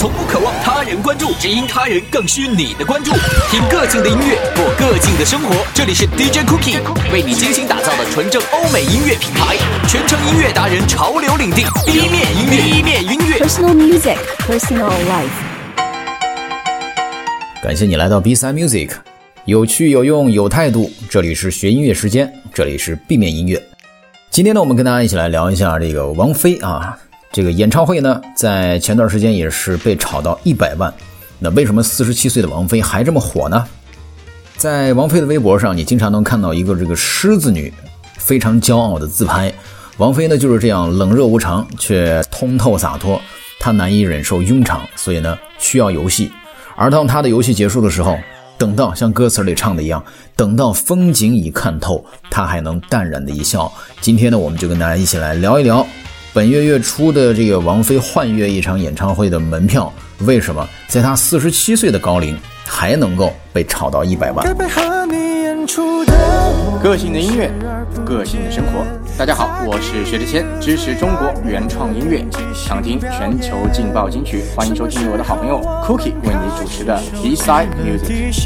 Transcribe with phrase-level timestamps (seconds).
[0.00, 3.12] 从不渴望他人关注，只因他人更需你的关注。
[3.50, 5.54] 听个性的音乐，过个性的生活。
[5.74, 6.80] 这里是 DJ Cookie
[7.12, 13.44] 为你精心打造的纯正欧美音乐品牌，全程音乐达人潮流领地，B 面音乐，B 面音乐。
[13.44, 14.16] Personal music,
[14.48, 15.28] personal life.
[17.62, 18.92] 感谢你来到 B Side Music，
[19.44, 20.90] 有趣有用有态度。
[21.10, 23.62] 这里是学音乐时间，这里是 B 面音乐。
[24.30, 26.98] 今天呢，我们跟大家一起来聊一下这个王菲啊，
[27.32, 30.92] 这个演唱会呢，在前段时间也是被炒到一百万。
[31.38, 33.64] 那为什么四十七岁的王菲还这么火呢？
[34.56, 37.72] 在王菲的微博上，你经常能看到一个这个狮子女
[38.18, 39.52] 非常骄傲的自拍。
[39.96, 43.20] 王菲呢就是这样冷热无常，却通透洒脱。
[43.60, 46.32] 她难以忍受庸常，所以呢需要游戏。
[46.74, 48.18] 而当她的游戏结束的时候，
[48.58, 50.04] 等到像歌词里唱的一样，
[50.34, 53.72] 等到风景已看透，她还能淡然的一笑。
[54.00, 55.86] 今天呢，我们就跟大家一起来聊一聊
[56.32, 64.46] 本月月初的这个王菲幻乐一场演唱会的门票，为什么在她四十七岁的高龄还能够被炒到一百万？
[66.80, 67.50] 个性的音乐，
[68.06, 68.86] 个性的生活。
[69.18, 78.38] 大家好，我是薛之谦，支持中国原创音乐，想听全球劲爆金曲，欢迎收听我的好朋友 Cookie 为你主持的 B Side Music。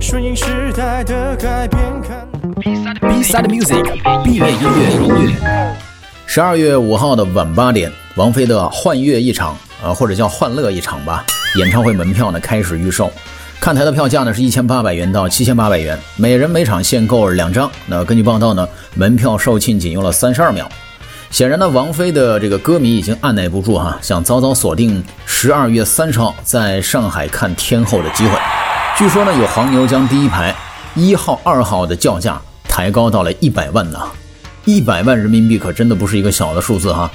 [0.00, 2.28] 顺应时代的改变，看
[2.62, 4.60] B Side Music，B 面音
[5.18, 5.89] 乐。
[6.32, 11.24] 十二月五号的晚八点，王菲的幻乐一场，啊，或者叫欢乐一场吧，
[11.58, 13.10] 演唱会门票呢开始预售。
[13.58, 17.68] 看台的票价呢是一千八百元到七千八百元，每人每场限购两张。
[17.84, 20.70] 那根据报道呢，门票售罄仅用了三十二秒。
[21.32, 28.38] 显然呢，王菲的这个歌迷已经按耐不住哈，想早早锁定十二月三十号在上海看天后的机会。
[28.96, 30.54] 据说呢，有黄牛将第一排
[30.94, 33.98] 一号、二号的叫价抬高到了一百万呢。
[34.64, 37.10] 一百万人民币可真的不是一个小的数字哈。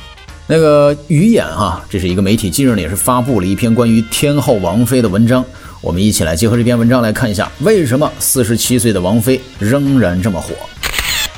[0.47, 5.43] 那个鱼眼哈，这是一个媒体，近日呢也是发布了一篇关于天后王菲的文章。
[5.81, 10.53] 我们一起来结合这篇文章来看一下，为什么四十七岁的王菲仍然这么火。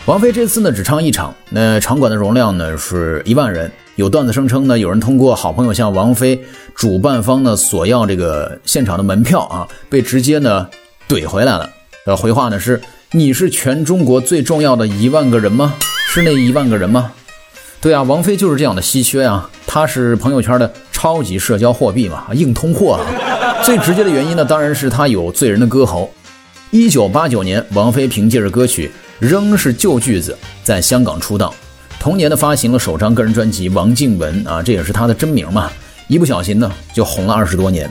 [0.05, 3.71] 王菲这次呢只唱一场，那场馆的容量呢是一万人。
[3.95, 6.39] 有段子声称呢，有人通过好朋友向王菲
[6.75, 10.67] 主办方呢索要这个现场的门票啊，被直接呢
[11.09, 11.69] 怼回来了。
[12.05, 12.79] 呃，回话呢是：
[13.11, 15.75] 你是全中国最重要的一万个人吗？
[16.09, 17.13] 是那一万个人吗？
[17.79, 23.63] 对啊，王菲就是这样的稀缺啊，她是朋友圈的超级社交货币嘛，硬通货啊。
[23.63, 26.11] 最直接的原因呢，当然是她有醉人的歌喉。
[26.69, 28.91] 一九八九年，王菲凭借着歌曲
[29.25, 31.55] 《仍是旧句子》在香港出道，
[32.01, 35.71] 同年呢发行了首张个人专辑《王静文》啊，这也是她的真名嘛。
[36.09, 37.89] 一不小心呢就红了二十多年。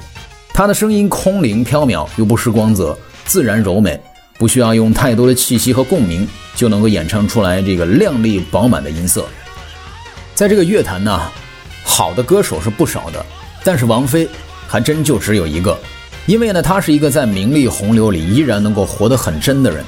[0.53, 2.95] 她的声音空灵飘渺，又不失光泽，
[3.25, 3.99] 自然柔美，
[4.39, 9.27] 不需要用太多的气息和共鸣就能够演唱出来这个亮丽饱满的音色。
[10.35, 11.21] 在这个乐坛呢，
[11.85, 13.25] 好的歌手是不少的，
[13.65, 14.29] 但是王菲
[14.69, 15.79] 还真就只有一个，
[16.27, 19.85] 因为呢，她是一个在名利洪流里依然能够活得很真的人。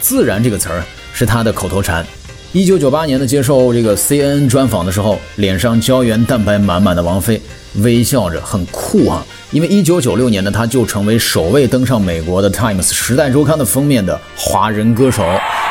[0.00, 2.04] 自然这个词儿是她的口头禅。
[2.52, 7.38] 一九九八年的接受这个 CNN 专访的时候，脸上胶原蛋白满满的王菲
[7.82, 9.22] 微笑着，很酷啊！
[9.50, 15.22] 因为一九九六年呢，她就成为首位登上美国的 Times 时代周刊的封面的华人歌手。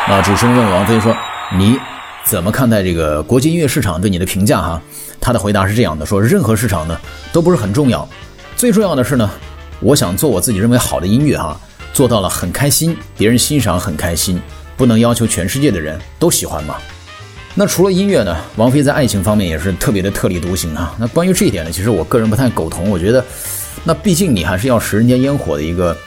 [0.07, 1.15] 那主持人问王菲说
[1.57, 1.79] ：“你？”
[2.23, 4.61] 怎么看待这个国际音乐市场对你的评价？
[4.61, 4.81] 哈，
[5.19, 6.95] 他的回答是这样的：说任何市场呢
[7.31, 8.07] 都不是很重要，
[8.55, 9.27] 最重要的是呢，
[9.79, 11.59] 我想做我自己认为好的音乐，哈，
[11.91, 14.39] 做到了很开心，别人欣赏很开心，
[14.77, 16.75] 不能要求全世界的人都喜欢嘛。
[17.55, 20.95] 那除了音乐呢，王菲在爱情方面也是特别的特立独行啊。
[20.97, 23.25] 那关于这一点呢，其实我个人不太苟同，我觉得，
[23.83, 25.97] 那毕竟你还是要食人间烟火的一个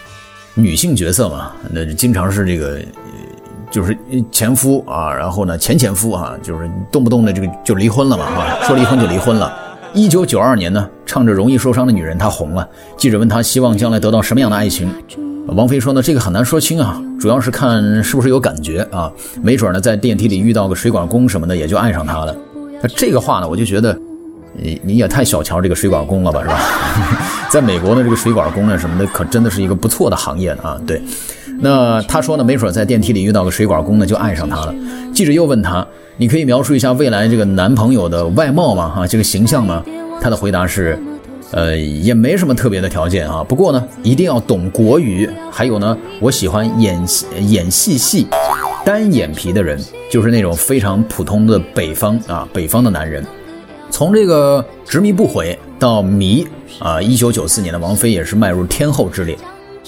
[0.54, 2.80] 女性角色嘛，那经常是这个。
[3.72, 3.96] 就是
[4.32, 9.56] 前夫啊，然后呢前前夫啊，就是动不动的这个就离婚了嘛啊，说离婚就离婚了。
[9.94, 12.68] 一九九二年呢，唱着《容易受伤的女人》，她红了。
[12.96, 14.92] 记者问她希望将来得到什么样的爱情，
[15.54, 19.10] 王菲说呢，这个很难说清啊，主要是看是不是有感觉啊，
[19.42, 22.34] 没准呢在电梯里遇到个水管工什么的，也就爱上他了。
[22.82, 23.96] 那这个话呢，我就觉得
[24.56, 26.58] 你你也太小瞧这个水管工了吧，是吧？
[27.50, 31.00] 在美国呢，这个水管工呢什么的，可真的是一个不错的行业呢啊，对。
[31.62, 34.74] 那他说呢，没准在电梯里遇到个水管工呢，就爱上他了。
[35.12, 35.86] 记者又问他
[36.16, 38.88] ：“你可以描述一下未来这个男朋友的外貌吗？
[38.88, 39.82] 哈，这个形象吗？”
[40.22, 40.98] 他的回答是
[41.52, 45.28] ：“呃，也没什么特别的条件啊，不过呢，一定要懂国语。
[45.50, 48.26] 还有呢，我喜欢演戏演戏细、
[48.84, 49.78] 单眼皮的人，
[50.10, 53.24] 就是那种非常普通的北方啊，北方的男人。
[53.90, 56.46] 从这个执迷不悔到迷
[56.78, 59.36] 啊，一九九四年的王菲也是迈入天后之列。”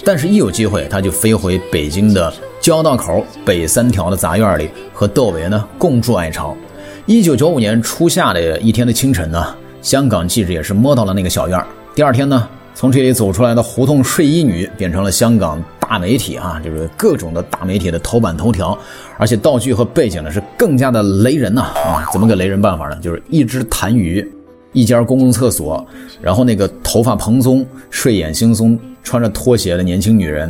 [0.05, 6.57] 但是，一有机会，他就飞回北京的交道口北三条的杂院里，和窦唯呢共筑爱巢。
[7.07, 11.67] 一九九五年初夏的一天的清晨呢，香港记者也是摸到了那个小院儿。
[11.95, 18.79] 第二天呢，从这里走出来的胡同睡衣女变成了香港大媒体啊，就是各种的大媒体的头版头条，
[19.19, 22.09] 而且道具和背景呢是更加的雷人呐啊！
[22.13, 22.97] 怎么个雷人办法呢？
[23.03, 24.27] 就是一只痰盂，
[24.73, 25.85] 一家公共厕所，
[26.23, 30.49] 然后那个头发蓬松、睡眼惺忪、穿着拖鞋的年轻女人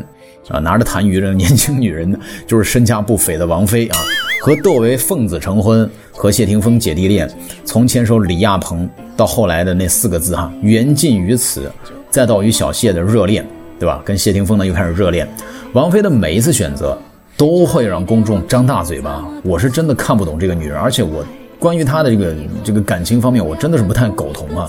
[0.49, 3.99] 啊，拿着痰盂的年轻女人，就是身价不菲的王菲啊，
[4.43, 7.31] 和窦唯奉子成婚，和谢霆锋姐弟恋，
[7.65, 11.71] 从牵手李亚鹏到后来的那四个字哈，缘尽于此，
[12.11, 13.47] 再到与小谢的热恋，
[13.79, 14.03] 对吧？
[14.05, 15.29] 跟谢霆锋呢又开始热恋，
[15.75, 16.99] 王菲的每一次选择
[17.37, 19.25] 都会让公众张大嘴巴。
[19.45, 21.25] 我是真的看不懂这个女人，而且我
[21.61, 22.35] 关于她的这个
[22.65, 24.69] 这个感情方面，我真的是不太苟同啊。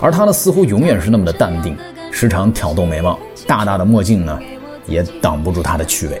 [0.00, 1.76] 而她呢，似乎永远是那么的淡定，
[2.10, 3.16] 时常挑逗眉毛，
[3.46, 4.36] 大大的墨镜呢，
[4.88, 6.20] 也挡不住她的趣味。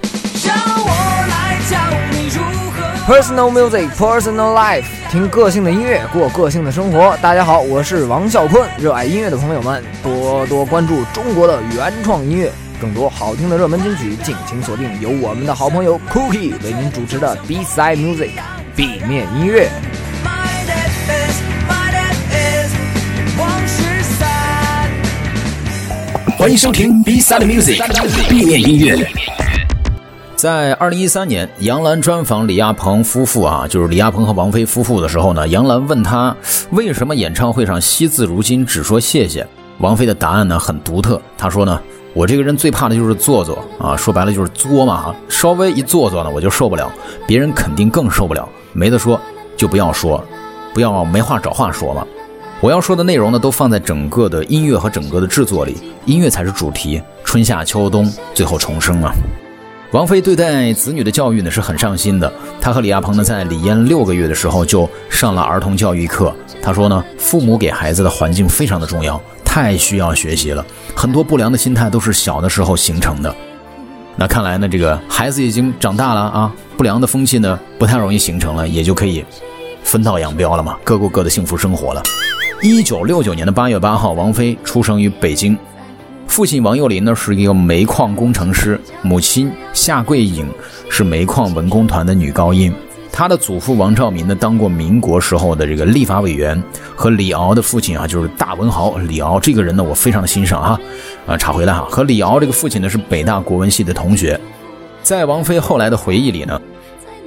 [3.06, 4.82] Personal music, personal life，
[5.12, 7.16] 听个性的音乐，过个性的生活。
[7.22, 8.68] 大家好，我是王啸坤。
[8.78, 12.50] 热爱音乐的朋友们，多多关注中国的原创音乐，
[12.80, 18.30] 更多好听的热门金曲，敬请锁定由我们的好朋友 Cookie 为您主持的 B Side Music
[18.74, 19.70] 地面音乐。
[26.36, 29.08] 欢迎收听 B Side Music B 面音乐。
[30.36, 36.36] 在二零一三年，杨澜专访李亚鹏夫妇啊，就是李亚鹏和王菲夫妇的时候呢，杨澜问他
[36.72, 39.46] 为什么演唱会上惜字如金，只说谢谢。
[39.78, 41.80] 王菲的答案呢很独特，她说呢，
[42.12, 46.92] 我这个人最怕的就是做作啊，说白了就是作嘛哈，稍微一做作呢我就受不了，
[47.26, 49.18] 别人肯定更受不了，没得说
[49.56, 50.22] 就不要说，
[50.74, 52.06] 不要没话找话说嘛。
[52.60, 59.10] 我要说的内容呢，都放在整个的音乐和整个的制作里，音乐才是主题，春夏秋冬，最后重生啊。
[59.92, 62.30] 王菲对待子女的教育呢是很上心的。
[62.60, 66.34] 她和李亚鹏呢在李嫣六个月的时候就上了儿童教育课。
[66.60, 70.64] 她说呢，父母给孩子的环境非常的重要，太需要学习了。
[70.96, 73.34] 很多不良的心态都是小的时候形成的。
[74.16, 79.24] 那看来呢，这个孩子已经长大了啊，不良的风气呢不太容易形成了，也就可以
[79.84, 82.02] 分道扬镳了嘛，各过各的幸福生活了。
[82.60, 85.56] 一九六九年的八月八号，王菲出生于北京。
[86.28, 90.46] 父亲王幼林呢是一个煤矿工程师，母亲夏桂颖
[90.90, 92.72] 是煤矿文工团的女高音。
[93.10, 96.62] 他的祖父王兆民呢当过民国时候的这个立法委员，
[96.94, 100.80] 和李敖的父亲啊就是大文豪李敖这个人呢我非常欣赏哈，
[101.26, 104.38] 啊查回来哈，和李敖这个父亲呢是北大国文系的同学。
[105.02, 106.60] 在王菲后来的回忆里呢，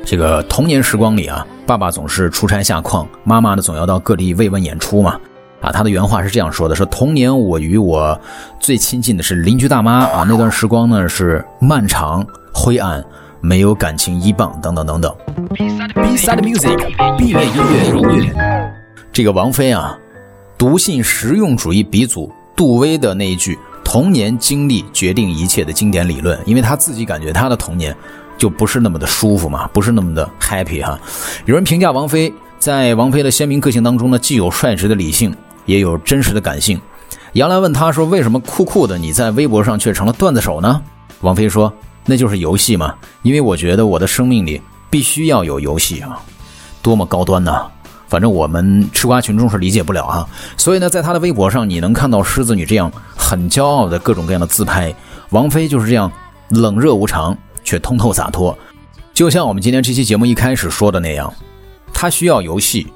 [0.06, 5.20] 这个童年时光里啊，爸爸总是出差下矿，妈妈呢总要到各地慰问演出嘛。
[5.62, 8.20] 啊，他的原话是这样说的：说童年我与我
[8.60, 13.04] 最亲近的是邻居大妈啊，那段时光呢是漫长、灰暗，
[13.42, 15.14] 没有感情依傍等等等等。
[15.58, 15.66] B
[16.18, 18.76] Side Music B 面音乐。
[19.12, 19.98] 这个王菲啊，
[20.58, 27.94] 笃信实用主义鼻祖杜威的那一句“童年经历决定一切”的经典理论，因为他自己感觉他的童年
[28.38, 30.98] 就不是那么的舒服嘛，不是那么的 happy 哈。
[31.46, 35.36] 有人评价王菲，在王菲的鲜明个性当中呢，既有率直的理性。
[35.70, 36.82] 也有真实的感性。
[37.34, 40.82] 杨澜问他说：“为什么酷酷的你在微博上却成了段子手呢？”
[41.22, 41.72] 王菲说
[42.06, 46.20] ：“那就是游戏嘛，因为我觉得我的生命里必须要有游戏啊，
[46.82, 47.68] 多么高端呐！
[48.08, 50.28] 反正我们吃瓜群众是理解不了啊。
[50.58, 54.92] 所以呢，在她的微博上，你能看到狮子女这样很骄傲的各种各样的自拍，
[55.30, 56.12] 王菲就是这样
[56.50, 58.58] 冷热无常却通透洒脱。
[59.14, 61.32] 就像我们今天这期节目一开始说的那样，
[61.94, 62.88] 她需要游戏，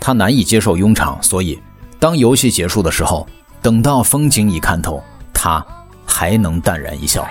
[0.00, 1.56] 她难以接受庸常，所以。”
[1.98, 3.26] 当游戏结束的时候，
[3.62, 5.64] 等到风景已看透，他
[6.04, 7.26] 还能淡然一笑。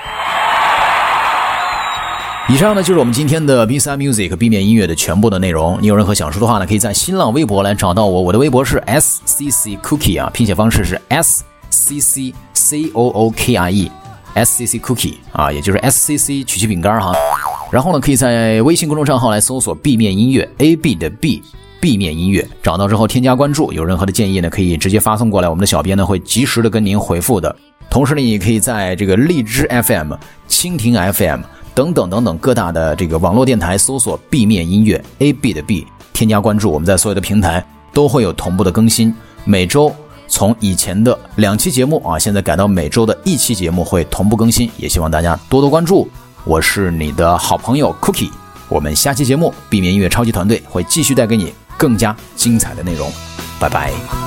[2.47, 5.79] 以上呢就是我们今天的 B Side Music B 面音乐的全部的内容。
[5.81, 14.65] 你有任何想说的话呢，可以在新浪微博来找到我，我的微博是 S C C Cookie 啊，拼写方式是 S C C C O O K I E，S C
[14.65, 17.13] C Cookie 啊，也就是 S C C 曲奇饼干哈。
[17.71, 21.43] 然后呢，可以在微信公众账号来搜索 B 面音乐 A B 的 B。
[21.85, 27.55] B 面音乐找到之后添加关注，有任何的建议呢，可以直接发送过来，我们的小编呢会及时的跟您回复的。
[27.91, 30.13] 同时呢，也可以在这个荔枝 FM、
[30.49, 31.41] 蜻蜓 FM
[31.75, 37.63] 等等等等各大的这个网络电台搜索 B 面音乐 A B 的 B，添加关注，我们在所有的平台
[37.93, 39.13] 都会有同步的更新。
[39.43, 39.93] 每周
[40.27, 46.09] 从以前的两期节目啊，现在改到每周的一期节目会同步更新，也希望大家多多关注。
[46.45, 48.31] 我是你的好朋友 Cookie，
[48.69, 51.53] 我们下期节目 B 面音乐超级团队会继续带给你。
[51.77, 53.11] 更加精彩的内容，
[53.59, 54.24] 拜拜。